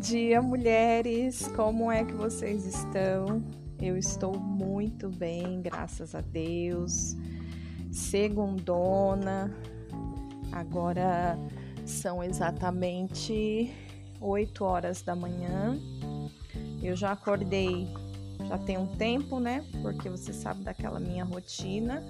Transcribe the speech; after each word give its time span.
dia, 0.00 0.40
mulheres! 0.40 1.46
Como 1.54 1.92
é 1.92 2.02
que 2.02 2.14
vocês 2.14 2.64
estão? 2.64 3.44
Eu 3.78 3.98
estou 3.98 4.40
muito 4.40 5.10
bem, 5.10 5.60
graças 5.60 6.14
a 6.14 6.22
Deus. 6.22 7.14
Segundona, 7.92 9.54
agora 10.50 11.38
são 11.84 12.24
exatamente 12.24 13.70
8 14.18 14.64
horas 14.64 15.02
da 15.02 15.14
manhã. 15.14 15.78
Eu 16.82 16.96
já 16.96 17.12
acordei 17.12 17.86
já 18.48 18.56
tem 18.56 18.78
um 18.78 18.86
tempo, 18.86 19.38
né? 19.38 19.62
Porque 19.82 20.08
você 20.08 20.32
sabe 20.32 20.62
daquela 20.62 20.98
minha 20.98 21.24
rotina. 21.24 22.02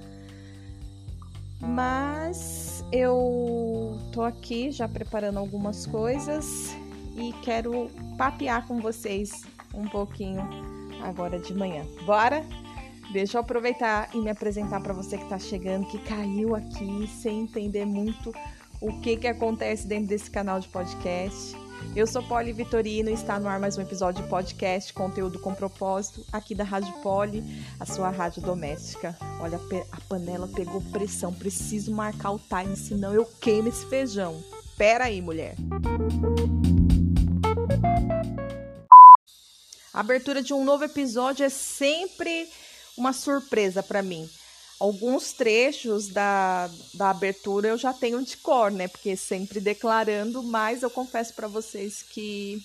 Mas 1.60 2.84
eu 2.92 3.98
tô 4.12 4.22
aqui 4.22 4.70
já 4.70 4.88
preparando 4.88 5.38
algumas 5.40 5.86
coisas 5.86 6.72
e 7.16 7.32
quero 7.44 7.88
papear 8.16 8.66
com 8.66 8.80
vocês 8.80 9.42
um 9.74 9.86
pouquinho 9.86 10.40
agora 11.02 11.38
de 11.38 11.54
manhã. 11.54 11.84
Bora? 12.04 12.44
Deixa 13.12 13.38
eu 13.38 13.40
aproveitar 13.40 14.08
e 14.14 14.18
me 14.18 14.30
apresentar 14.30 14.80
para 14.80 14.94
você 14.94 15.16
que 15.18 15.24
está 15.24 15.38
chegando, 15.38 15.86
que 15.86 15.98
caiu 15.98 16.54
aqui 16.54 17.08
sem 17.08 17.40
entender 17.40 17.84
muito 17.84 18.32
o 18.80 19.00
que, 19.00 19.16
que 19.16 19.26
acontece 19.26 19.86
dentro 19.86 20.08
desse 20.08 20.30
canal 20.30 20.60
de 20.60 20.68
podcast. 20.68 21.56
Eu 21.96 22.06
sou 22.06 22.22
Poli 22.22 22.52
Vitorino 22.52 23.10
e 23.10 23.14
está 23.14 23.40
no 23.40 23.48
ar 23.48 23.58
mais 23.58 23.76
um 23.76 23.82
episódio 23.82 24.22
de 24.22 24.28
podcast, 24.28 24.92
conteúdo 24.92 25.40
com 25.40 25.52
propósito, 25.54 26.24
aqui 26.32 26.54
da 26.54 26.62
Rádio 26.62 26.92
Poli, 27.02 27.42
a 27.80 27.84
sua 27.84 28.10
rádio 28.10 28.42
doméstica. 28.42 29.16
Olha, 29.40 29.58
a 29.90 30.00
panela 30.02 30.46
pegou 30.46 30.80
pressão, 30.92 31.32
preciso 31.32 31.92
marcar 31.92 32.30
o 32.30 32.38
time, 32.38 32.76
senão 32.76 33.12
eu 33.12 33.26
queimo 33.40 33.68
esse 33.68 33.84
feijão. 33.86 34.40
Pera 34.76 35.04
aí, 35.04 35.20
mulher. 35.20 35.56
A 39.92 40.00
abertura 40.00 40.42
de 40.42 40.54
um 40.54 40.64
novo 40.64 40.84
episódio 40.84 41.44
é 41.44 41.48
sempre 41.48 42.48
uma 42.96 43.12
surpresa 43.12 43.82
para 43.82 44.02
mim. 44.02 44.28
Alguns 44.78 45.32
trechos 45.32 46.08
da, 46.08 46.70
da 46.94 47.10
abertura 47.10 47.68
eu 47.68 47.76
já 47.76 47.92
tenho 47.92 48.24
de 48.24 48.36
cor, 48.36 48.70
né? 48.70 48.88
Porque 48.88 49.16
sempre 49.16 49.60
declarando, 49.60 50.42
mas 50.42 50.82
eu 50.82 50.90
confesso 50.90 51.34
para 51.34 51.48
vocês 51.48 52.02
que 52.02 52.62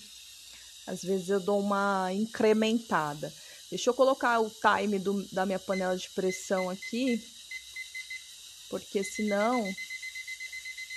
às 0.86 1.02
vezes 1.02 1.28
eu 1.28 1.40
dou 1.40 1.58
uma 1.58 2.10
incrementada. 2.12 3.32
Deixa 3.68 3.90
eu 3.90 3.94
colocar 3.94 4.40
o 4.40 4.50
time 4.50 4.98
do, 4.98 5.22
da 5.32 5.44
minha 5.44 5.58
panela 5.58 5.96
de 5.96 6.08
pressão 6.10 6.70
aqui, 6.70 7.22
porque 8.70 9.02
senão 9.02 9.62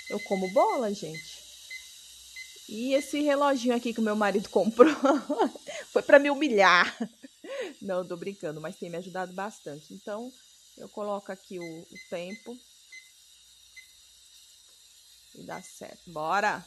eu 0.08 0.20
como 0.20 0.48
bola, 0.52 0.94
gente. 0.94 1.29
E 2.70 2.94
esse 2.94 3.20
reloginho 3.20 3.74
aqui 3.74 3.92
que 3.92 3.98
o 3.98 4.02
meu 4.02 4.14
marido 4.14 4.48
comprou 4.48 4.94
foi 5.90 6.02
para 6.02 6.20
me 6.20 6.30
humilhar. 6.30 6.96
Não, 7.82 8.06
tô 8.06 8.16
brincando, 8.16 8.60
mas 8.60 8.76
tem 8.76 8.88
me 8.88 8.96
ajudado 8.96 9.32
bastante. 9.32 9.92
Então, 9.92 10.32
eu 10.78 10.88
coloco 10.88 11.32
aqui 11.32 11.58
o, 11.58 11.80
o 11.80 11.98
tempo. 12.08 12.56
E 15.34 15.42
dá 15.42 15.60
certo. 15.60 16.12
Bora! 16.12 16.64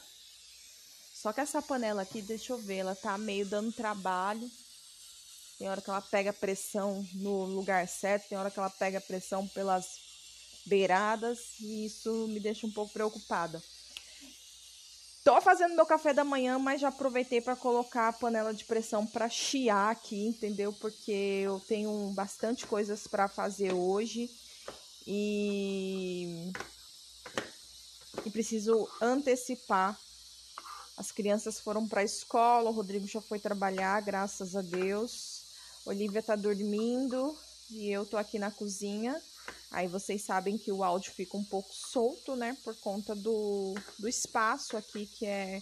Só 1.14 1.32
que 1.32 1.40
essa 1.40 1.62
panela 1.62 2.02
aqui, 2.02 2.20
deixa 2.20 2.52
eu 2.52 2.58
ver, 2.58 2.76
ela 2.76 2.94
tá 2.94 3.16
meio 3.16 3.46
dando 3.46 3.72
trabalho. 3.72 4.50
Tem 5.58 5.70
hora 5.70 5.80
que 5.80 5.88
ela 5.88 6.02
pega 6.02 6.34
pressão 6.34 7.02
no 7.14 7.46
lugar 7.46 7.88
certo, 7.88 8.28
tem 8.28 8.36
hora 8.36 8.50
que 8.50 8.58
ela 8.58 8.68
pega 8.68 9.00
pressão 9.00 9.48
pelas 9.48 9.86
beiradas 10.66 11.58
e 11.60 11.86
isso 11.86 12.28
me 12.28 12.40
deixa 12.40 12.66
um 12.66 12.72
pouco 12.72 12.92
preocupada. 12.92 13.62
Tô 15.24 15.40
fazendo 15.40 15.74
meu 15.74 15.86
café 15.86 16.12
da 16.12 16.22
manhã, 16.22 16.58
mas 16.58 16.82
já 16.82 16.88
aproveitei 16.88 17.40
para 17.40 17.56
colocar 17.56 18.08
a 18.08 18.12
panela 18.12 18.52
de 18.52 18.62
pressão 18.66 19.06
para 19.06 19.26
chiar 19.26 19.90
aqui, 19.90 20.26
entendeu? 20.26 20.70
Porque 20.74 21.10
eu 21.10 21.58
tenho 21.60 22.10
bastante 22.10 22.66
coisas 22.66 23.06
para 23.06 23.26
fazer 23.26 23.72
hoje 23.72 24.30
e 25.06 26.52
e 28.26 28.30
preciso 28.30 28.86
antecipar. 29.00 29.98
As 30.94 31.10
crianças 31.10 31.58
foram 31.58 31.88
para 31.88 32.02
a 32.02 32.04
escola, 32.04 32.68
o 32.68 32.74
Rodrigo 32.74 33.06
já 33.06 33.22
foi 33.22 33.38
trabalhar, 33.38 33.98
graças 34.02 34.54
a 34.54 34.60
Deus. 34.60 35.42
Olivia 35.86 36.22
tá 36.22 36.36
dormindo 36.36 37.34
e 37.70 37.90
eu 37.90 38.04
tô 38.04 38.18
aqui 38.18 38.38
na 38.38 38.50
cozinha 38.50 39.18
Aí 39.70 39.88
vocês 39.88 40.22
sabem 40.22 40.56
que 40.56 40.70
o 40.70 40.84
áudio 40.84 41.12
fica 41.12 41.36
um 41.36 41.44
pouco 41.44 41.74
solto, 41.74 42.36
né? 42.36 42.56
Por 42.62 42.76
conta 42.76 43.14
do, 43.14 43.74
do 43.98 44.08
espaço 44.08 44.76
aqui 44.76 45.06
que 45.06 45.26
é 45.26 45.60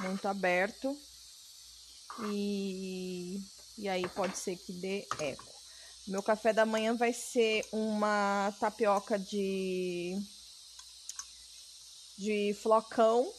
muito 0.00 0.28
aberto. 0.28 0.96
E, 2.28 3.40
e 3.78 3.88
aí 3.88 4.06
pode 4.08 4.36
ser 4.36 4.56
que 4.56 4.72
dê 4.72 5.06
eco. 5.18 5.54
Meu 6.06 6.22
café 6.22 6.52
da 6.52 6.66
manhã 6.66 6.94
vai 6.94 7.14
ser 7.14 7.64
uma 7.72 8.54
tapioca 8.60 9.18
de, 9.18 10.20
de 12.18 12.54
flocão. 12.62 13.32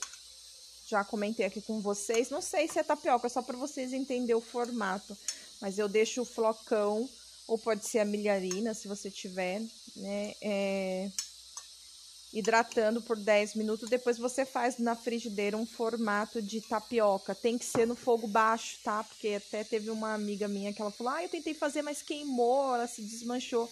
Já 0.88 1.03
comentei 1.03 1.45
aqui 1.45 1.61
com 1.61 1.79
vocês. 1.81 2.31
Não 2.31 2.41
sei 2.41 2.67
se 2.67 2.79
é 2.79 2.84
tapioca, 2.84 3.29
só 3.29 3.44
para 3.44 3.57
vocês 3.57 3.94
entenderem 3.94 4.35
o 4.35 4.41
formato. 4.41 5.16
Mas 5.61 5.78
eu 5.78 5.88
deixo 5.88 6.23
o 6.23 6.25
flocão 6.25 7.07
ou 7.47 7.57
pode 7.57 7.88
ser 7.88 8.00
a 8.00 8.06
milharina, 8.06 8.73
se 8.73 8.88
você 8.88 9.09
tiver, 9.09 9.61
né? 9.95 10.33
É, 10.41 11.11
hidratando 12.35 13.01
por 13.01 13.17
10 13.17 13.56
minutos. 13.56 13.89
Depois 13.89 14.17
você 14.17 14.45
faz 14.45 14.78
na 14.78 14.94
frigideira 14.94 15.55
um 15.55 15.66
formato 15.66 16.41
de 16.41 16.59
tapioca. 16.59 17.34
Tem 17.34 17.57
que 17.57 17.63
ser 17.63 17.88
no 17.88 17.95
fogo 17.95 18.28
baixo, 18.28 18.78
tá? 18.84 19.03
Porque 19.03 19.35
até 19.35 19.63
teve 19.63 19.89
uma 19.89 20.13
amiga 20.13 20.47
minha 20.47 20.73
que 20.73 20.81
ela 20.81 20.91
falou: 20.91 21.13
Ah, 21.13 21.23
eu 21.23 21.29
tentei 21.29 21.53
fazer, 21.53 21.81
mas 21.81 22.01
queimou, 22.01 22.75
ela 22.75 22.88
se 22.88 23.01
desmanchou. 23.01 23.72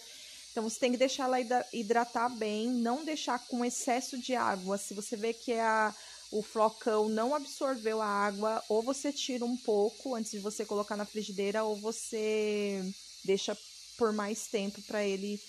Então 0.50 0.62
você 0.62 0.78
tem 0.78 0.92
que 0.92 0.96
deixar 0.96 1.24
ela 1.24 1.36
hidratar 1.72 2.28
bem, 2.28 2.70
não 2.70 3.04
deixar 3.04 3.40
com 3.48 3.64
excesso 3.64 4.16
de 4.16 4.34
água. 4.34 4.78
Se 4.78 4.94
você 4.94 5.16
vê 5.16 5.34
que 5.34 5.52
a, 5.52 5.92
o 6.30 6.42
flocão 6.42 7.08
não 7.08 7.34
absorveu 7.34 8.00
a 8.00 8.06
água, 8.06 8.62
ou 8.68 8.80
você 8.80 9.12
tira 9.12 9.44
um 9.44 9.56
pouco 9.56 10.14
antes 10.14 10.30
de 10.30 10.38
você 10.38 10.64
colocar 10.64 10.96
na 10.96 11.04
frigideira, 11.04 11.64
ou 11.64 11.76
você 11.76 12.80
deixa 13.24 13.56
por 13.96 14.12
mais 14.12 14.46
tempo 14.48 14.80
para 14.82 15.04
ele 15.04 15.40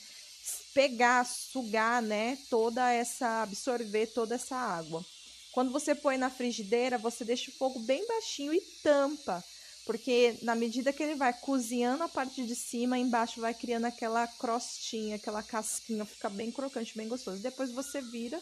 pegar, 0.74 1.26
sugar, 1.26 2.02
né, 2.02 2.38
toda 2.50 2.92
essa 2.92 3.42
absorver 3.42 4.08
toda 4.08 4.36
essa 4.36 4.56
água. 4.56 5.04
Quando 5.52 5.72
você 5.72 5.96
põe 5.96 6.18
na 6.18 6.30
frigideira, 6.30 6.98
você 6.98 7.24
deixa 7.24 7.50
o 7.50 7.54
fogo 7.54 7.80
bem 7.80 8.06
baixinho 8.06 8.54
e 8.54 8.62
tampa, 8.84 9.44
porque 9.86 10.38
na 10.42 10.54
medida 10.54 10.92
que 10.92 11.02
ele 11.02 11.16
vai 11.16 11.34
cozinhando 11.34 12.04
a 12.04 12.10
parte 12.10 12.46
de 12.46 12.56
cima, 12.56 12.98
embaixo 12.98 13.40
vai 13.40 13.54
criando 13.54 13.86
aquela 13.86 14.28
crostinha, 14.28 15.16
aquela 15.16 15.42
casquinha, 15.42 16.06
fica 16.06 16.30
bem 16.30 16.52
crocante, 16.52 16.98
bem 16.98 17.08
gostoso. 17.08 17.42
Depois 17.42 17.72
você 17.72 18.02
vira 18.02 18.40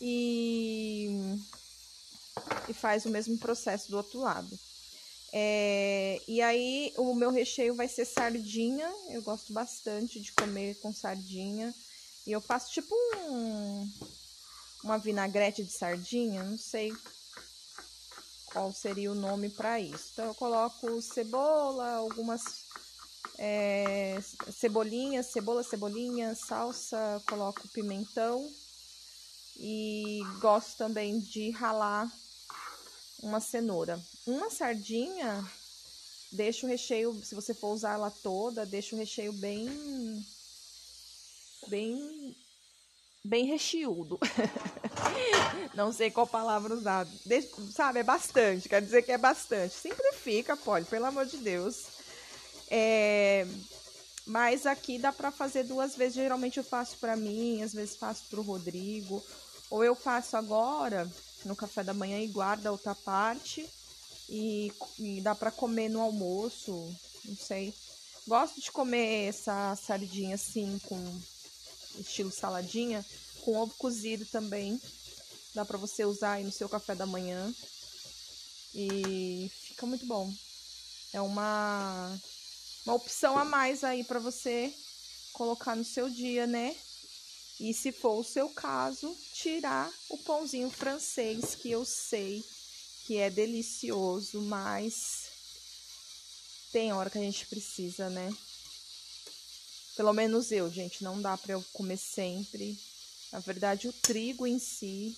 e 0.00 1.10
e 2.68 2.72
faz 2.72 3.04
o 3.04 3.10
mesmo 3.10 3.36
processo 3.38 3.90
do 3.90 3.96
outro 3.96 4.20
lado. 4.20 4.58
É, 5.32 6.20
e 6.28 6.42
aí 6.42 6.92
o 6.98 7.14
meu 7.14 7.30
recheio 7.30 7.74
vai 7.74 7.88
ser 7.88 8.04
sardinha. 8.04 8.92
Eu 9.08 9.22
gosto 9.22 9.52
bastante 9.52 10.20
de 10.20 10.32
comer 10.32 10.74
com 10.80 10.92
sardinha. 10.92 11.74
E 12.26 12.32
eu 12.32 12.40
faço 12.40 12.72
tipo 12.72 12.94
um, 13.28 13.90
uma 14.84 14.98
vinagrete 14.98 15.64
de 15.64 15.72
sardinha, 15.72 16.44
não 16.44 16.58
sei 16.58 16.92
qual 18.46 18.72
seria 18.72 19.10
o 19.10 19.14
nome 19.14 19.48
para 19.48 19.80
isso. 19.80 20.10
Então 20.12 20.26
eu 20.26 20.34
coloco 20.34 21.00
cebola, 21.00 21.94
algumas 21.94 22.42
é, 23.38 24.18
cebolinhas, 24.52 25.26
cebola, 25.26 25.62
cebolinha, 25.62 26.34
salsa, 26.34 27.22
coloco 27.26 27.66
pimentão 27.68 28.48
e 29.56 30.20
gosto 30.40 30.76
também 30.76 31.18
de 31.18 31.50
ralar 31.50 32.10
uma 33.22 33.40
cenoura. 33.40 34.00
Uma 34.26 34.50
sardinha, 34.50 35.48
deixa 36.32 36.66
o 36.66 36.68
recheio, 36.68 37.14
se 37.24 37.34
você 37.34 37.54
for 37.54 37.72
usar 37.72 37.94
ela 37.94 38.10
toda, 38.10 38.66
deixa 38.66 38.94
o 38.94 38.98
recheio 38.98 39.32
bem 39.32 40.26
bem 41.68 42.36
bem 43.24 43.46
recheado. 43.46 44.18
Não 45.74 45.92
sei 45.92 46.10
qual 46.10 46.26
palavra 46.26 46.74
usar. 46.74 47.06
Deixa, 47.24 47.48
sabe, 47.72 48.00
é 48.00 48.02
bastante, 48.02 48.68
quer 48.68 48.82
dizer 48.82 49.02
que 49.02 49.12
é 49.12 49.18
bastante. 49.18 49.74
Simplifica, 49.74 50.56
pode, 50.56 50.86
pelo 50.86 51.06
amor 51.06 51.24
de 51.26 51.36
Deus. 51.36 51.86
É, 52.68 53.46
mas 54.26 54.66
aqui 54.66 54.98
dá 54.98 55.12
para 55.12 55.30
fazer 55.30 55.62
duas 55.62 55.94
vezes. 55.94 56.14
Geralmente 56.14 56.58
eu 56.58 56.64
faço 56.64 56.96
para 56.98 57.16
mim, 57.16 57.62
às 57.62 57.72
vezes 57.72 57.96
faço 57.96 58.24
para 58.28 58.40
o 58.40 58.42
Rodrigo. 58.42 59.22
Ou 59.70 59.84
eu 59.84 59.94
faço 59.94 60.36
agora 60.36 61.08
no 61.44 61.56
café 61.56 61.82
da 61.82 61.94
manhã 61.94 62.18
e 62.18 62.28
guarda 62.28 62.68
a 62.68 62.72
outra 62.72 62.94
parte. 62.94 63.68
E, 64.28 64.72
e 64.98 65.20
dá 65.20 65.34
para 65.34 65.50
comer 65.50 65.88
no 65.88 66.00
almoço, 66.00 66.72
não 67.24 67.36
sei. 67.36 67.74
Gosto 68.26 68.60
de 68.60 68.70
comer 68.70 69.28
essa 69.28 69.76
sardinha 69.76 70.36
assim, 70.36 70.78
com 70.84 71.20
estilo 71.98 72.30
saladinha, 72.30 73.04
com 73.42 73.56
ovo 73.56 73.74
cozido 73.74 74.24
também. 74.26 74.80
Dá 75.54 75.64
para 75.64 75.76
você 75.76 76.04
usar 76.04 76.32
aí 76.34 76.44
no 76.44 76.52
seu 76.52 76.68
café 76.68 76.94
da 76.94 77.04
manhã. 77.04 77.52
E 78.74 79.50
fica 79.66 79.84
muito 79.86 80.06
bom. 80.06 80.32
É 81.12 81.20
uma, 81.20 82.18
uma 82.86 82.94
opção 82.94 83.36
a 83.36 83.44
mais 83.44 83.84
aí 83.84 84.02
para 84.02 84.18
você 84.18 84.72
colocar 85.32 85.76
no 85.76 85.84
seu 85.84 86.08
dia, 86.08 86.46
né? 86.46 86.74
E 87.62 87.72
se 87.72 87.92
for 87.92 88.18
o 88.18 88.24
seu 88.24 88.48
caso, 88.48 89.16
tirar 89.32 89.88
o 90.08 90.18
pãozinho 90.18 90.68
francês, 90.68 91.54
que 91.54 91.70
eu 91.70 91.84
sei 91.84 92.44
que 93.06 93.18
é 93.18 93.30
delicioso, 93.30 94.42
mas 94.42 95.28
tem 96.72 96.92
hora 96.92 97.08
que 97.08 97.18
a 97.18 97.20
gente 97.20 97.46
precisa, 97.46 98.10
né? 98.10 98.34
Pelo 99.94 100.12
menos 100.12 100.50
eu, 100.50 100.68
gente, 100.72 101.04
não 101.04 101.22
dá 101.22 101.38
para 101.38 101.52
eu 101.52 101.64
comer 101.72 101.98
sempre. 101.98 102.76
Na 103.30 103.38
verdade, 103.38 103.86
o 103.86 103.92
trigo 103.92 104.44
em 104.44 104.58
si, 104.58 105.16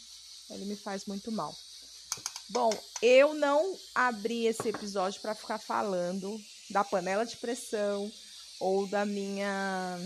ele 0.51 0.67
me 0.67 0.77
faz 0.77 1.07
muito 1.07 1.33
mal. 1.33 1.57
Bom, 2.51 2.71
eu 3.01 3.33
não 3.33 3.75
abri 3.95 4.45
esse 4.45 4.69
episódio 4.69 5.19
para 5.23 5.35
ficar 5.35 5.59
falando 5.59 6.39
da 6.69 6.85
panela 6.85 7.25
de 7.25 7.39
pressão 7.39 8.13
ou 8.61 8.87
da 8.87 9.07
minha 9.07 9.99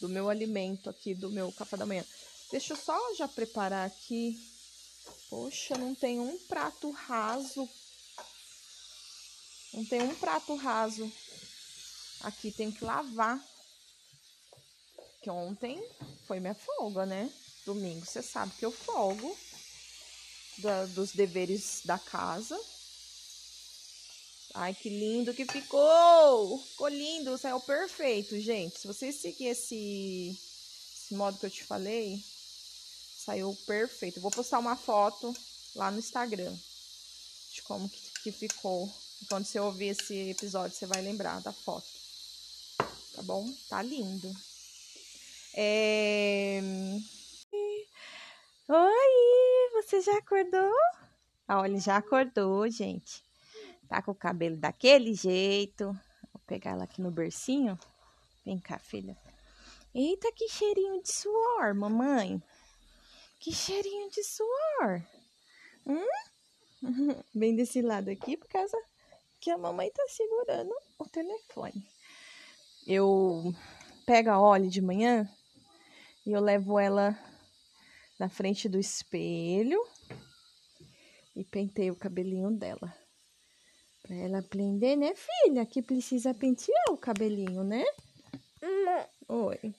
do 0.00 0.08
meu 0.08 0.28
alimento 0.28 0.88
aqui, 0.88 1.14
do 1.14 1.30
meu 1.30 1.50
café 1.52 1.76
da 1.76 1.86
manhã. 1.86 2.04
Deixa 2.50 2.72
eu 2.72 2.76
só 2.76 3.14
já 3.14 3.28
preparar 3.28 3.86
aqui. 3.86 4.38
Poxa, 5.28 5.76
não 5.76 5.94
tem 5.94 6.18
um 6.18 6.38
prato 6.38 6.90
raso. 6.90 7.68
Não 9.72 9.84
tem 9.84 10.02
um 10.02 10.14
prato 10.14 10.54
raso. 10.56 11.10
Aqui 12.22 12.50
tem 12.50 12.70
que 12.70 12.84
lavar. 12.84 13.42
Que 15.22 15.30
ontem 15.30 15.82
foi 16.26 16.40
minha 16.40 16.54
folga, 16.54 17.04
né? 17.04 17.30
Domingo, 17.66 18.06
você 18.06 18.22
sabe 18.22 18.52
que 18.58 18.64
eu 18.64 18.72
folgo 18.72 19.36
da, 20.58 20.86
dos 20.86 21.12
deveres 21.12 21.82
da 21.84 21.98
casa. 21.98 22.58
Ai, 24.54 24.74
que 24.74 24.88
lindo 24.88 25.34
que 25.34 25.44
ficou! 25.44 26.58
Ficou 26.58 26.88
lindo, 26.88 27.36
saiu 27.38 27.60
perfeito, 27.60 28.38
gente. 28.40 28.78
Se 28.78 28.86
vocês 28.86 29.16
seguirem 29.16 29.52
esse, 29.52 30.38
esse 30.94 31.14
modo 31.14 31.38
que 31.38 31.46
eu 31.46 31.50
te 31.50 31.64
falei, 31.64 32.22
saiu 33.16 33.56
perfeito. 33.66 34.18
Eu 34.18 34.22
vou 34.22 34.30
postar 34.30 34.58
uma 34.58 34.76
foto 34.76 35.34
lá 35.74 35.90
no 35.90 35.98
Instagram 35.98 36.56
de 37.52 37.62
como 37.62 37.88
que, 37.88 38.00
que 38.22 38.32
ficou. 38.32 38.92
Quando 39.28 39.44
você 39.44 39.58
ouvir 39.60 39.88
esse 39.88 40.30
episódio, 40.30 40.76
você 40.76 40.86
vai 40.86 41.02
lembrar 41.02 41.40
da 41.40 41.52
foto. 41.52 41.86
Tá 43.14 43.22
bom? 43.22 43.52
Tá 43.68 43.82
lindo. 43.82 44.34
É... 45.54 46.60
Oi, 48.68 49.82
você 49.82 50.00
já 50.00 50.16
acordou? 50.18 50.72
Ah, 51.48 51.60
olha, 51.60 51.80
já 51.80 51.96
acordou, 51.96 52.70
gente. 52.70 53.27
Tá 53.88 54.02
com 54.02 54.10
o 54.10 54.14
cabelo 54.14 54.56
daquele 54.56 55.14
jeito. 55.14 55.86
Vou 56.32 56.42
pegar 56.46 56.72
ela 56.72 56.84
aqui 56.84 57.00
no 57.00 57.10
bercinho. 57.10 57.78
Vem 58.44 58.58
cá, 58.58 58.78
filha. 58.78 59.16
Eita, 59.94 60.30
que 60.32 60.48
cheirinho 60.48 61.02
de 61.02 61.10
suor, 61.10 61.74
mamãe. 61.74 62.42
Que 63.40 63.52
cheirinho 63.52 64.10
de 64.10 64.22
suor. 64.22 65.02
Hum? 65.86 66.06
Vem 67.34 67.56
desse 67.56 67.80
lado 67.80 68.10
aqui 68.10 68.36
por 68.36 68.48
causa 68.48 68.76
que 69.40 69.50
a 69.50 69.58
mamãe 69.58 69.90
tá 69.90 70.04
segurando 70.08 70.72
o 70.98 71.08
telefone. 71.08 71.86
Eu 72.86 73.54
pego 74.04 74.30
a 74.30 74.40
Ollie 74.40 74.70
de 74.70 74.80
manhã 74.80 75.28
e 76.26 76.32
eu 76.32 76.40
levo 76.40 76.78
ela 76.78 77.18
na 78.18 78.28
frente 78.28 78.68
do 78.68 78.78
espelho 78.78 79.80
e 81.34 81.44
penteio 81.44 81.94
o 81.94 81.98
cabelinho 81.98 82.50
dela. 82.50 82.94
Pra 84.08 84.16
ela 84.16 84.38
aprender, 84.38 84.96
né, 84.96 85.12
filha? 85.14 85.66
Que 85.66 85.82
precisa 85.82 86.32
pentear 86.32 86.82
o 86.88 86.96
cabelinho, 86.96 87.62
né? 87.62 87.84
Oi. 89.28 89.74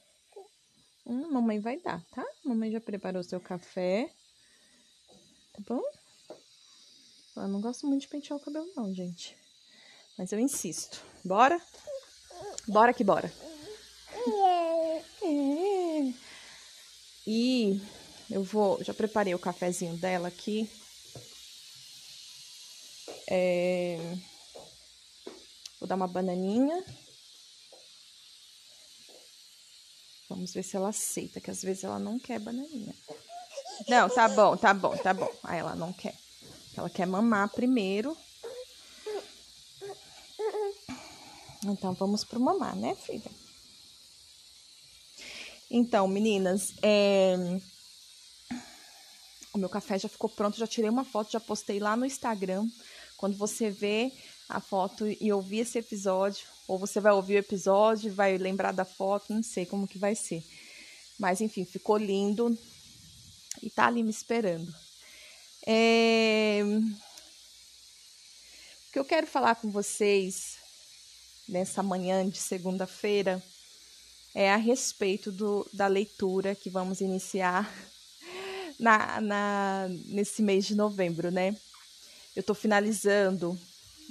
Hum, 1.04 1.32
mamãe 1.32 1.60
vai 1.60 1.80
dar, 1.80 2.00
tá? 2.12 2.24
Mamãe 2.46 2.72
já 2.72 2.80
preparou 2.80 3.24
seu 3.24 3.40
café. 3.40 4.08
Tá 5.54 5.64
bom? 5.68 5.82
Eu 7.36 7.48
não 7.48 7.60
gosto 7.60 7.88
muito 7.88 8.02
de 8.02 8.08
pentear 8.08 8.38
o 8.38 8.40
cabelo, 8.40 8.72
não, 8.76 8.94
gente. 8.94 9.36
Mas 10.16 10.32
eu 10.32 10.40
insisto. 10.40 11.04
Bora? 11.26 11.60
Bora 12.68 12.94
que 12.94 13.04
bora. 13.04 13.34
E 17.26 17.82
eu 18.30 18.44
vou. 18.44 18.84
Já 18.84 18.94
preparei 18.94 19.34
o 19.34 19.40
cafezinho 19.40 19.98
dela 19.98 20.28
aqui. 20.28 20.70
É, 23.32 24.18
vou 25.80 25.88
dar 25.88 25.96
uma 25.96 26.08
bananinha. 26.08 26.84
Vamos 30.28 30.52
ver 30.54 30.64
se 30.64 30.76
ela 30.76 30.90
aceita, 30.90 31.40
que 31.40 31.52
às 31.52 31.62
vezes 31.62 31.84
ela 31.84 32.00
não 32.00 32.20
quer 32.20 32.40
bananinha. 32.40 32.96
Não, 33.88 34.10
tá 34.10 34.28
bom, 34.30 34.58
tá 34.58 34.74
bom, 34.74 34.98
tá 34.98 35.14
bom. 35.14 35.32
Aí 35.44 35.60
ela 35.60 35.76
não 35.76 35.94
quer. 35.94 36.16
Ela 36.76 36.90
quer 36.90 37.06
mamar 37.06 37.50
primeiro. 37.50 38.18
Então 41.64 41.94
vamos 41.94 42.24
pro 42.24 42.40
mamar, 42.40 42.76
né, 42.76 42.96
filha? 42.96 43.30
Então, 45.70 46.08
meninas, 46.08 46.74
é... 46.82 47.36
o 49.54 49.58
meu 49.58 49.70
café 49.70 50.00
já 50.00 50.10
ficou 50.10 50.30
pronto, 50.30 50.58
já 50.58 50.66
tirei 50.66 50.90
uma 50.90 51.06
foto, 51.06 51.32
já 51.32 51.40
postei 51.40 51.80
lá 51.80 51.96
no 51.96 52.06
Instagram. 52.06 52.68
Quando 53.20 53.36
você 53.36 53.70
vê 53.70 54.14
a 54.48 54.62
foto 54.62 55.06
e 55.06 55.30
ouvir 55.34 55.60
esse 55.60 55.78
episódio, 55.78 56.48
ou 56.70 56.80
você 56.80 57.02
vai 57.02 57.12
ouvir 57.12 57.36
o 57.36 57.40
episódio, 57.40 58.14
vai 58.14 58.38
lembrar 58.38 58.72
da 58.72 58.86
foto, 58.86 59.34
não 59.34 59.44
sei 59.44 59.66
como 59.66 59.86
que 59.86 59.98
vai 59.98 60.16
ser. 60.16 60.42
Mas 61.20 61.42
enfim, 61.42 61.66
ficou 61.66 61.98
lindo 61.98 62.58
e 63.62 63.70
tá 63.70 63.88
ali 63.88 64.04
me 64.04 64.10
esperando. 64.10 64.74
É... 65.68 66.62
O 68.88 68.92
que 68.94 69.00
eu 69.00 69.04
quero 69.04 69.28
falar 69.28 69.56
com 69.56 69.70
vocês 69.70 70.56
nessa 71.46 71.84
manhã 71.84 72.28
de 72.30 72.38
segunda-feira 72.38 73.44
é 74.34 74.50
a 74.50 74.56
respeito 74.56 75.30
do, 75.30 75.70
da 75.74 75.88
leitura 75.88 76.56
que 76.56 76.70
vamos 76.70 77.02
iniciar 77.02 77.70
na, 78.80 79.20
na, 79.20 79.88
nesse 80.06 80.42
mês 80.42 80.66
de 80.66 80.74
novembro, 80.74 81.30
né? 81.30 81.54
Eu 82.40 82.42
estou 82.42 82.56
finalizando 82.56 83.60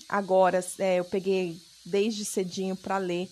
agora, 0.06 0.62
é, 0.78 0.96
eu 0.96 1.04
peguei 1.06 1.58
desde 1.82 2.26
cedinho 2.26 2.76
para 2.76 2.98
ler 2.98 3.26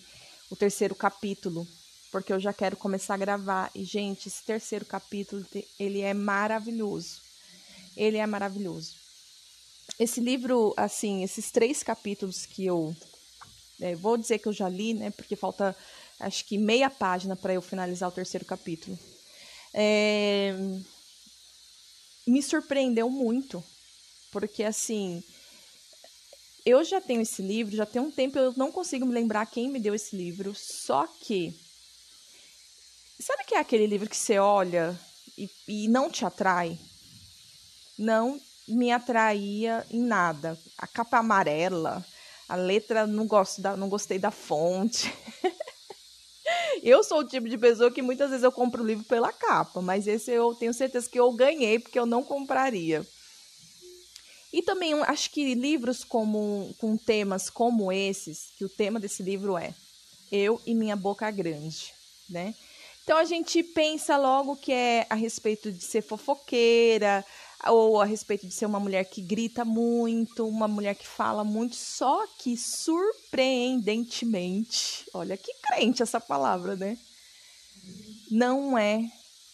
o 0.49 0.57
terceiro 0.57 0.95
capítulo, 0.95 1.69
porque 2.11 2.33
eu 2.33 2.41
já 2.41 2.51
quero 2.51 2.79
começar 2.79 3.13
a 3.13 3.19
gravar. 3.19 3.71
E, 3.75 3.85
gente, 3.85 4.27
esse 4.27 4.43
terceiro 4.43 4.87
capítulo, 4.87 5.45
ele 5.79 6.01
é 6.01 6.15
maravilhoso. 6.15 7.21
Ele 7.95 8.17
é 8.17 8.27
maravilhoso. 8.27 8.95
Esse 9.99 10.19
livro, 10.19 10.73
assim, 10.79 11.23
esses 11.23 11.51
três 11.51 11.83
capítulos 11.83 12.47
que 12.47 12.65
eu 12.65 12.97
é, 13.79 13.95
vou 13.95 14.17
dizer 14.17 14.39
que 14.39 14.49
eu 14.49 14.53
já 14.55 14.67
li, 14.67 14.95
né? 14.95 15.11
Porque 15.11 15.37
falta 15.37 15.77
acho 16.19 16.43
que 16.47 16.57
meia 16.57 16.89
página 16.89 17.37
para 17.37 17.53
eu 17.53 17.61
finalizar 17.61 18.09
o 18.09 18.13
terceiro 18.13 18.47
capítulo. 18.47 18.99
É, 19.75 20.55
me 22.27 22.43
surpreendeu 22.43 23.11
muito, 23.11 23.63
porque 24.37 24.63
assim, 24.63 25.25
eu 26.67 26.85
já 26.85 27.01
tenho 27.01 27.23
esse 27.23 27.41
livro, 27.41 27.75
já 27.75 27.87
tem 27.87 28.03
um 28.03 28.11
tempo, 28.11 28.39
eu 28.39 28.53
não 28.55 28.71
consigo 28.71 29.07
me 29.07 29.15
lembrar 29.15 29.47
quem 29.47 29.71
me 29.71 29.81
deu 29.81 29.95
esse 29.95 30.15
livro, 30.15 30.55
só 30.55 31.07
que. 31.07 31.59
Sabe 33.19 33.45
que 33.45 33.55
é 33.55 33.59
aquele 33.59 33.87
livro 33.87 34.11
que 34.11 34.17
você 34.17 34.39
olha 34.39 34.95
e, 35.39 35.49
e 35.67 35.89
não 35.89 36.11
te 36.11 36.27
atrai? 36.27 36.79
Não 37.99 38.39
me 38.69 38.93
atraía 38.93 39.87
em 39.91 40.03
nada. 40.03 40.59
A 40.77 40.87
capa 40.87 41.17
amarela, 41.17 42.05
a 42.47 42.57
letra 42.57 43.07
não 43.07 43.27
gosto 43.27 43.63
da, 43.63 43.75
não 43.75 43.89
gostei 43.89 44.19
da 44.19 44.31
fonte. 44.31 45.11
eu 46.85 47.03
sou 47.03 47.21
o 47.21 47.27
tipo 47.27 47.49
de 47.49 47.57
pessoa 47.57 47.91
que 47.91 48.03
muitas 48.03 48.29
vezes 48.29 48.45
eu 48.45 48.53
compro 48.53 48.83
o 48.83 48.87
livro 48.87 49.07
pela 49.07 49.33
capa, 49.33 49.81
mas 49.81 50.07
esse 50.07 50.31
eu 50.31 50.55
tenho 50.55 50.75
certeza 50.75 51.09
que 51.09 51.19
eu 51.19 51.33
ganhei 51.33 51.79
porque 51.79 51.99
eu 51.99 52.05
não 52.05 52.23
compraria. 52.23 53.03
E 54.57 54.63
também 54.63 54.95
acho 55.03 55.31
que 55.33 55.55
livros 55.55 56.03
como, 56.03 56.75
com 56.79 56.97
temas 56.97 57.51
como 57.51 57.93
esses, 57.93 58.53
que 58.57 58.65
o 58.65 58.71
tema 58.71 58.99
desse 58.99 59.23
livro 59.23 59.59
é 59.59 59.75
Eu 60.33 60.59
e 60.65 60.75
Minha 60.75 60.97
Boca 60.97 61.31
Grande, 61.31 61.93
né? 62.31 62.55
Então 63.05 63.19
a 63.19 63.27
gente 63.27 63.63
pensa 63.63 64.17
logo 64.17 64.57
que 64.57 64.73
é 64.73 65.07
a 65.11 65.15
respeito 65.15 65.71
de 65.71 65.85
ser 65.85 66.01
fofoqueira, 66.01 67.23
ou 67.67 68.01
a 68.01 68.07
respeito 68.07 68.47
de 68.47 68.55
ser 68.55 68.65
uma 68.65 68.81
mulher 68.81 69.05
que 69.05 69.21
grita 69.21 69.63
muito, 69.63 70.49
uma 70.49 70.67
mulher 70.67 70.95
que 70.95 71.07
fala 71.07 71.45
muito, 71.45 71.77
só 71.77 72.27
que 72.39 72.57
surpreendentemente, 72.57 75.05
olha 75.13 75.37
que 75.37 75.53
crente 75.65 76.03
essa 76.03 76.19
palavra, 76.19 76.77
né? 76.77 76.97
Não 78.31 78.79
é 78.79 79.05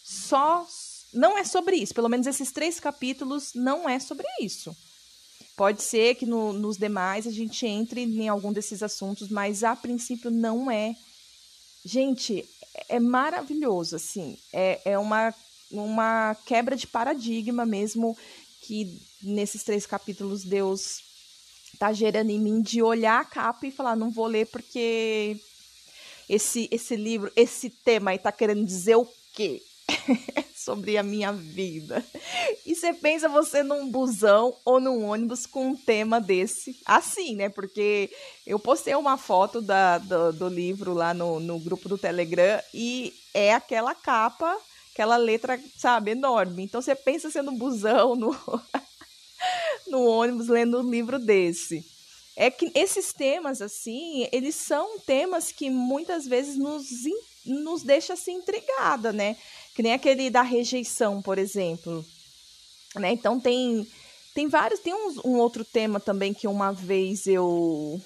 só 0.01 0.65
não 1.13 1.37
é 1.37 1.43
sobre 1.43 1.75
isso. 1.75 1.93
Pelo 1.93 2.07
menos 2.07 2.25
esses 2.25 2.53
três 2.53 2.79
capítulos 2.79 3.53
não 3.53 3.89
é 3.89 3.99
sobre 3.99 4.25
isso. 4.39 4.73
Pode 5.55 5.83
ser 5.83 6.15
que 6.15 6.25
no, 6.25 6.51
nos 6.51 6.77
demais 6.77 7.27
a 7.27 7.31
gente 7.31 7.65
entre 7.65 8.01
em 8.01 8.27
algum 8.27 8.51
desses 8.51 8.81
assuntos, 8.81 9.29
mas 9.29 9.63
a 9.63 9.75
princípio 9.75 10.31
não 10.31 10.69
é. 10.69 10.95
Gente, 11.85 12.47
é 12.89 12.99
maravilhoso, 12.99 13.95
assim. 13.95 14.37
É, 14.51 14.81
é 14.85 14.97
uma, 14.97 15.33
uma 15.71 16.35
quebra 16.45 16.75
de 16.75 16.87
paradigma 16.87 17.65
mesmo 17.65 18.17
que 18.61 18.99
nesses 19.21 19.63
três 19.63 19.85
capítulos 19.85 20.43
Deus 20.43 21.01
tá 21.77 21.93
gerando 21.93 22.29
em 22.29 22.39
mim 22.39 22.61
de 22.61 22.81
olhar 22.81 23.21
a 23.21 23.25
capa 23.25 23.67
e 23.67 23.71
falar, 23.71 23.95
não 23.95 24.09
vou 24.09 24.25
ler 24.25 24.47
porque 24.47 25.39
esse 26.29 26.67
esse 26.71 26.95
livro, 26.95 27.31
esse 27.35 27.69
tema 27.69 28.11
aí 28.11 28.17
tá 28.17 28.31
querendo 28.31 28.65
dizer 28.65 28.95
o 28.95 29.07
quê? 29.33 29.61
sobre 30.55 30.97
a 30.97 31.03
minha 31.03 31.31
vida. 31.31 32.03
E 32.65 32.75
você 32.75 32.93
pensa 32.93 33.27
você 33.27 33.63
num 33.63 33.89
busão 33.89 34.55
ou 34.65 34.79
num 34.79 35.05
ônibus 35.05 35.45
com 35.45 35.69
um 35.69 35.75
tema 35.75 36.19
desse, 36.19 36.79
assim, 36.85 37.35
né? 37.35 37.49
Porque 37.49 38.09
eu 38.45 38.59
postei 38.59 38.95
uma 38.95 39.17
foto 39.17 39.61
da, 39.61 39.97
do, 39.97 40.33
do 40.33 40.47
livro 40.47 40.93
lá 40.93 41.13
no, 41.13 41.39
no 41.39 41.59
grupo 41.59 41.89
do 41.89 41.97
Telegram 41.97 42.61
e 42.73 43.13
é 43.33 43.53
aquela 43.53 43.93
capa, 43.93 44.57
aquela 44.91 45.17
letra, 45.17 45.59
sabe, 45.77 46.11
enorme. 46.11 46.63
Então 46.63 46.81
você 46.81 46.95
pensa 46.95 47.29
sendo 47.29 47.51
no 47.51 47.57
busão, 47.57 48.15
no, 48.15 48.35
no 49.87 50.05
ônibus, 50.05 50.47
lendo 50.47 50.79
um 50.79 50.89
livro 50.89 51.19
desse 51.19 51.93
é 52.35 52.49
que 52.49 52.71
esses 52.73 53.13
temas, 53.13 53.61
assim, 53.61 54.27
eles 54.31 54.55
são 54.55 54.99
temas 54.99 55.51
que 55.51 55.69
muitas 55.69 56.25
vezes 56.25 56.57
nos, 56.57 56.85
nos 57.45 57.83
deixa 57.83 58.13
assim 58.13 58.33
intrigada, 58.33 59.13
né? 59.13 59.37
Que 59.75 59.81
nem 59.81 59.93
aquele 59.93 60.29
da 60.29 60.41
rejeição, 60.41 61.21
por 61.21 61.37
exemplo. 61.37 62.05
Né? 62.95 63.13
Então 63.13 63.39
tem 63.39 63.87
tem 64.33 64.47
vários, 64.47 64.79
tem 64.79 64.93
um, 64.93 65.21
um 65.25 65.37
outro 65.37 65.63
tema 65.63 65.99
também 65.99 66.33
que 66.33 66.47
uma 66.47 66.71
vez 66.71 67.27
eu 67.27 68.01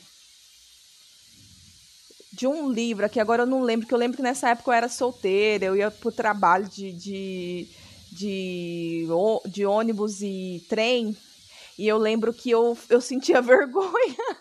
de 2.34 2.46
um 2.46 2.70
livro 2.72 3.04
aqui, 3.06 3.20
agora 3.20 3.44
eu 3.44 3.48
não 3.48 3.64
lembro, 3.64 3.88
que 3.88 3.94
eu 3.94 3.98
lembro 3.98 4.18
que 4.18 4.22
nessa 4.22 4.50
época 4.50 4.70
eu 4.70 4.76
era 4.76 4.90
solteira, 4.90 5.66
eu 5.66 5.76
ia 5.76 5.90
pro 5.90 6.12
trabalho 6.12 6.70
de, 6.70 6.92
de, 6.92 7.68
de, 8.12 9.08
de 9.48 9.66
ônibus 9.66 10.22
e 10.22 10.64
trem, 10.70 11.18
e 11.80 11.88
eu 11.88 11.98
lembro 11.98 12.32
que 12.32 12.52
eu, 12.52 12.78
eu 12.90 13.02
sentia 13.02 13.42
vergonha. 13.42 14.38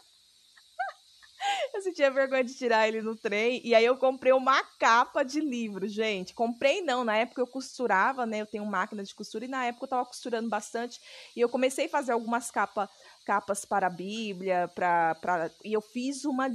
Sentia 1.86 2.10
vergonha 2.10 2.42
de 2.42 2.54
tirar 2.54 2.88
ele 2.88 3.00
no 3.00 3.14
trem. 3.14 3.60
E 3.64 3.74
aí 3.74 3.84
eu 3.84 3.96
comprei 3.96 4.32
uma 4.32 4.62
capa 4.78 5.22
de 5.22 5.40
livro, 5.40 5.86
gente. 5.86 6.34
Comprei 6.34 6.80
não, 6.80 7.04
na 7.04 7.16
época 7.16 7.40
eu 7.40 7.46
costurava, 7.46 8.26
né? 8.26 8.40
Eu 8.40 8.46
tenho 8.46 8.66
máquina 8.66 9.04
de 9.04 9.14
costura 9.14 9.44
e 9.44 9.48
na 9.48 9.64
época 9.66 9.84
eu 9.84 9.90
tava 9.90 10.06
costurando 10.06 10.48
bastante. 10.48 11.00
E 11.34 11.40
eu 11.40 11.48
comecei 11.48 11.86
a 11.86 11.88
fazer 11.88 12.12
algumas 12.12 12.50
capa, 12.50 12.90
capas 13.24 13.64
para 13.64 13.86
a 13.86 13.90
Bíblia, 13.90 14.68
pra, 14.74 15.14
pra, 15.16 15.50
e 15.64 15.72
eu 15.72 15.80
fiz 15.80 16.24
uma 16.24 16.46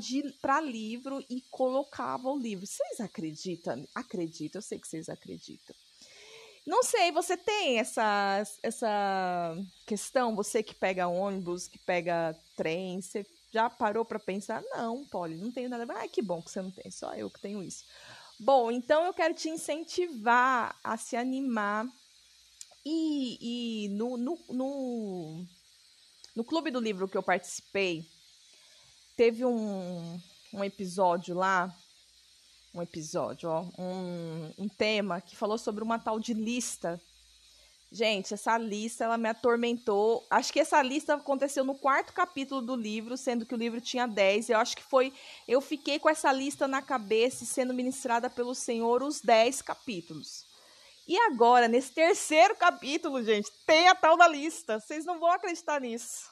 para 0.41 0.59
livro 0.59 1.23
e 1.29 1.41
colocava 1.49 2.29
o 2.29 2.37
livro. 2.37 2.65
Vocês 2.65 2.99
acreditam? 2.99 3.85
Acreditam, 3.95 4.59
eu 4.59 4.63
sei 4.63 4.79
que 4.79 4.87
vocês 4.87 5.07
acreditam. 5.07 5.75
Não 6.65 6.83
sei, 6.83 7.11
você 7.11 7.35
tem 7.35 7.79
essa, 7.79 8.43
essa 8.61 9.57
questão, 9.87 10.35
você 10.35 10.61
que 10.61 10.75
pega 10.75 11.07
ônibus, 11.07 11.67
que 11.67 11.79
pega 11.79 12.37
trem, 12.55 13.01
você 13.01 13.25
já 13.51 13.69
parou 13.69 14.05
para 14.05 14.19
pensar? 14.19 14.61
Não, 14.71 15.05
Polly, 15.05 15.35
não 15.35 15.51
tenho 15.51 15.69
nada. 15.69 15.85
Ai, 15.95 16.07
que 16.07 16.21
bom 16.21 16.41
que 16.41 16.51
você 16.51 16.61
não 16.61 16.71
tem, 16.71 16.89
só 16.89 17.13
eu 17.13 17.29
que 17.29 17.39
tenho 17.39 17.61
isso. 17.61 17.83
Bom, 18.39 18.71
então 18.71 19.05
eu 19.05 19.13
quero 19.13 19.33
te 19.33 19.49
incentivar 19.49 20.75
a 20.83 20.97
se 20.97 21.15
animar 21.15 21.85
e, 22.85 23.85
e 23.85 23.89
no, 23.89 24.17
no, 24.17 24.39
no, 24.49 25.45
no 26.35 26.43
Clube 26.43 26.71
do 26.71 26.79
Livro 26.79 27.07
que 27.07 27.17
eu 27.17 27.21
participei, 27.21 28.03
teve 29.15 29.45
um, 29.45 30.19
um 30.53 30.63
episódio 30.63 31.35
lá 31.35 31.75
um 32.73 32.81
episódio, 32.81 33.49
ó, 33.49 33.65
um, 33.77 34.53
um 34.57 34.69
tema 34.69 35.19
que 35.19 35.35
falou 35.35 35.57
sobre 35.57 35.83
uma 35.83 35.99
tal 35.99 36.19
de 36.19 36.33
lista. 36.33 37.01
Gente, 37.93 38.33
essa 38.33 38.57
lista 38.57 39.03
ela 39.03 39.17
me 39.17 39.27
atormentou. 39.27 40.25
Acho 40.29 40.53
que 40.53 40.61
essa 40.61 40.81
lista 40.81 41.15
aconteceu 41.15 41.65
no 41.65 41.75
quarto 41.75 42.13
capítulo 42.13 42.61
do 42.61 42.73
livro, 42.73 43.17
sendo 43.17 43.45
que 43.45 43.53
o 43.53 43.57
livro 43.57 43.81
tinha 43.81 44.07
10. 44.07 44.49
Eu 44.49 44.59
acho 44.59 44.77
que 44.77 44.83
foi. 44.83 45.13
Eu 45.45 45.59
fiquei 45.59 45.99
com 45.99 46.09
essa 46.09 46.31
lista 46.31 46.69
na 46.69 46.81
cabeça 46.81 47.43
sendo 47.43 47.73
ministrada 47.73 48.29
pelo 48.29 48.55
Senhor 48.55 49.03
os 49.03 49.19
10 49.19 49.61
capítulos. 49.61 50.45
E 51.05 51.17
agora, 51.17 51.67
nesse 51.67 51.91
terceiro 51.91 52.55
capítulo, 52.55 53.21
gente, 53.21 53.51
tem 53.65 53.89
a 53.89 53.95
tal 53.95 54.15
da 54.15 54.25
lista. 54.25 54.79
Vocês 54.79 55.03
não 55.03 55.19
vão 55.19 55.31
acreditar 55.31 55.81
nisso. 55.81 56.29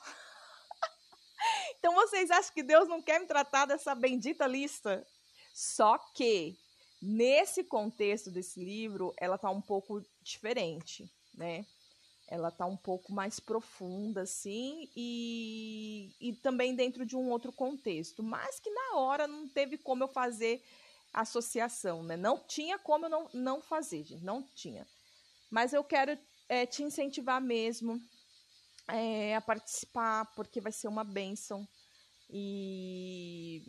então 1.77 1.93
vocês 1.93 2.31
acham 2.31 2.53
que 2.53 2.63
Deus 2.63 2.87
não 2.87 3.01
quer 3.01 3.19
me 3.19 3.25
tratar 3.25 3.65
dessa 3.65 3.93
bendita 3.93 4.47
lista? 4.47 5.05
Só 5.53 5.97
que 6.13 6.57
nesse 7.01 7.65
contexto 7.65 8.31
desse 8.31 8.63
livro, 8.63 9.13
ela 9.17 9.37
tá 9.37 9.49
um 9.49 9.59
pouco 9.59 10.01
diferente, 10.21 11.11
né? 11.39 11.65
Ela 12.27 12.51
tá 12.51 12.65
um 12.65 12.77
pouco 12.77 13.11
mais 13.11 13.39
profunda, 13.39 14.21
assim, 14.21 14.87
e, 14.95 16.13
e 16.19 16.33
também 16.33 16.75
dentro 16.75 17.03
de 17.05 17.15
um 17.15 17.31
outro 17.31 17.51
contexto, 17.51 18.21
mas 18.21 18.59
que 18.59 18.69
na 18.69 18.97
hora 18.97 19.27
não 19.27 19.47
teve 19.47 19.77
como 19.77 20.03
eu 20.03 20.07
fazer 20.07 20.61
associação, 21.11 22.03
né? 22.03 22.15
Não 22.15 22.37
tinha 22.37 22.77
como 22.77 23.05
eu 23.05 23.09
não, 23.09 23.29
não 23.33 23.61
fazer, 23.61 24.03
gente, 24.03 24.23
não 24.23 24.43
tinha. 24.43 24.85
Mas 25.49 25.73
eu 25.73 25.83
quero 25.83 26.15
é, 26.47 26.67
te 26.67 26.83
incentivar 26.83 27.41
mesmo 27.41 27.99
é, 28.87 29.35
a 29.35 29.41
participar, 29.41 30.25
porque 30.35 30.61
vai 30.61 30.71
ser 30.71 30.87
uma 30.87 31.03
bênção. 31.03 31.67
E 32.29 33.63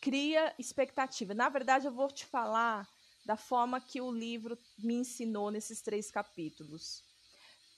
cria 0.00 0.52
expectativa. 0.58 1.32
Na 1.32 1.48
verdade, 1.48 1.86
eu 1.86 1.92
vou 1.92 2.08
te 2.08 2.26
falar 2.26 2.88
da 3.24 3.36
forma 3.36 3.80
que 3.80 4.00
o 4.00 4.10
livro 4.10 4.58
me 4.78 4.94
ensinou 4.94 5.50
nesses 5.50 5.80
três 5.80 6.10
capítulos. 6.10 7.04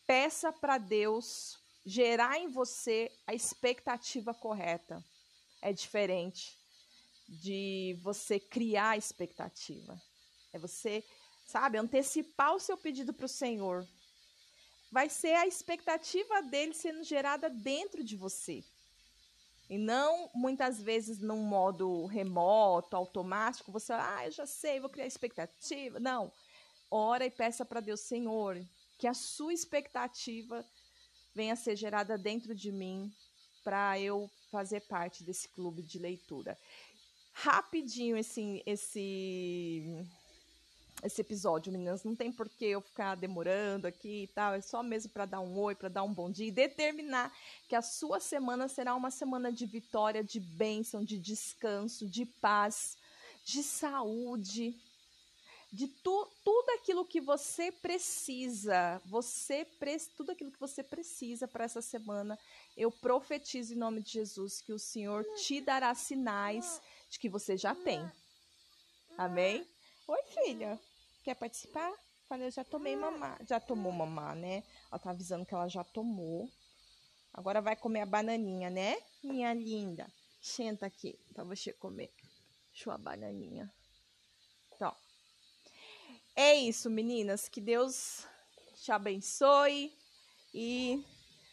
Peça 0.06 0.52
para 0.52 0.78
Deus 0.78 1.58
gerar 1.84 2.38
em 2.38 2.48
você 2.48 3.10
a 3.26 3.34
expectativa 3.34 4.34
correta. 4.34 5.04
É 5.60 5.72
diferente 5.72 6.58
de 7.28 7.98
você 8.02 8.38
criar 8.38 8.90
a 8.90 8.96
expectativa. 8.96 10.00
É 10.52 10.58
você, 10.58 11.04
sabe, 11.46 11.78
antecipar 11.78 12.54
o 12.54 12.60
seu 12.60 12.76
pedido 12.76 13.12
para 13.12 13.26
o 13.26 13.28
Senhor. 13.28 13.86
Vai 14.90 15.08
ser 15.08 15.34
a 15.34 15.46
expectativa 15.46 16.42
dele 16.42 16.74
sendo 16.74 17.02
gerada 17.02 17.48
dentro 17.48 18.04
de 18.04 18.16
você. 18.16 18.62
E 19.70 19.78
não 19.78 20.28
muitas 20.34 20.82
vezes 20.82 21.18
num 21.18 21.42
modo 21.44 22.04
remoto, 22.04 22.94
automático, 22.94 23.72
você, 23.72 23.94
ah, 23.94 24.26
eu 24.26 24.30
já 24.30 24.44
sei, 24.44 24.80
vou 24.80 24.90
criar 24.90 25.06
expectativa. 25.06 25.98
Não. 25.98 26.30
Ora 26.90 27.24
e 27.24 27.30
peça 27.30 27.64
para 27.64 27.80
Deus, 27.80 28.00
Senhor, 28.00 28.62
que 29.02 29.08
a 29.08 29.14
sua 29.14 29.52
expectativa 29.52 30.64
venha 31.34 31.54
a 31.54 31.56
ser 31.56 31.74
gerada 31.74 32.16
dentro 32.16 32.54
de 32.54 32.70
mim 32.70 33.12
para 33.64 33.98
eu 33.98 34.30
fazer 34.48 34.82
parte 34.82 35.24
desse 35.24 35.48
clube 35.48 35.82
de 35.82 35.98
leitura. 35.98 36.56
Rapidinho 37.32 38.16
esse 38.16 38.62
esse 38.64 40.06
esse 41.02 41.20
episódio, 41.20 41.72
meninas. 41.72 42.04
Não 42.04 42.14
tem 42.14 42.30
por 42.30 42.48
que 42.48 42.66
eu 42.66 42.80
ficar 42.80 43.16
demorando 43.16 43.88
aqui 43.88 44.22
e 44.22 44.26
tal. 44.28 44.54
É 44.54 44.60
só 44.60 44.84
mesmo 44.84 45.10
para 45.10 45.26
dar 45.26 45.40
um 45.40 45.58
oi, 45.58 45.74
para 45.74 45.88
dar 45.88 46.04
um 46.04 46.14
bom 46.14 46.30
dia 46.30 46.46
e 46.46 46.52
determinar 46.52 47.36
que 47.68 47.74
a 47.74 47.82
sua 47.82 48.20
semana 48.20 48.68
será 48.68 48.94
uma 48.94 49.10
semana 49.10 49.50
de 49.50 49.66
vitória, 49.66 50.22
de 50.22 50.38
bênção, 50.38 51.02
de 51.02 51.18
descanso, 51.18 52.06
de 52.08 52.24
paz, 52.24 52.96
de 53.44 53.64
saúde, 53.64 54.80
de 55.72 55.88
tu, 55.88 56.30
tudo 56.44 56.70
aquilo 56.72 57.04
que 57.04 57.20
você 57.20 57.72
precisa. 57.72 59.00
Você 59.06 59.66
tudo 60.16 60.32
aquilo 60.32 60.52
que 60.52 60.60
você 60.60 60.82
precisa 60.82 61.48
para 61.48 61.64
essa 61.64 61.80
semana. 61.80 62.38
Eu 62.76 62.92
profetizo 62.92 63.72
em 63.72 63.78
nome 63.78 64.02
de 64.02 64.12
Jesus 64.12 64.60
que 64.60 64.72
o 64.72 64.78
Senhor 64.78 65.24
te 65.36 65.62
dará 65.62 65.94
sinais 65.94 66.80
de 67.08 67.18
que 67.18 67.28
você 67.28 67.56
já 67.56 67.74
tem. 67.74 68.00
Amém? 69.16 69.66
Oi, 70.06 70.22
filha. 70.44 70.78
Quer 71.24 71.34
participar? 71.36 71.92
Falei, 72.28 72.48
eu 72.48 72.50
já 72.50 72.64
tomei 72.64 72.94
mamá. 72.94 73.38
Já 73.46 73.58
tomou 73.58 73.92
mamá, 73.92 74.34
né? 74.34 74.62
Ela 74.90 74.98
tá 74.98 75.10
avisando 75.10 75.46
que 75.46 75.54
ela 75.54 75.68
já 75.68 75.82
tomou. 75.82 76.50
Agora 77.32 77.62
vai 77.62 77.76
comer 77.76 78.00
a 78.00 78.06
bananinha, 78.06 78.68
né? 78.68 78.98
Minha 79.22 79.54
linda. 79.54 80.12
Senta 80.40 80.86
aqui 80.86 81.18
pra 81.32 81.44
você 81.44 81.72
comer 81.72 82.12
sua 82.74 82.98
bananinha. 82.98 83.72
Então, 84.74 84.94
é 86.36 86.54
isso, 86.54 86.90
meninas. 86.90 87.48
Que 87.48 87.60
Deus 87.60 88.26
te 88.82 88.90
abençoe 88.90 89.92
e 90.54 91.04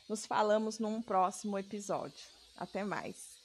nos 0.08 0.26
falamos 0.26 0.80
num 0.80 1.02
próximo 1.02 1.58
episódio. 1.58 2.26
Até 2.58 2.84
mais. 2.84 3.39